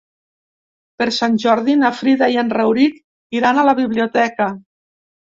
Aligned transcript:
Per 1.01 1.05
Sant 1.17 1.35
Jordi 1.43 1.75
na 1.81 1.91
Frida 1.97 2.29
i 2.35 2.39
en 2.43 2.49
Rauric 2.57 2.95
iran 3.41 3.59
a 3.61 3.67
la 3.69 3.75
biblioteca. 3.81 4.49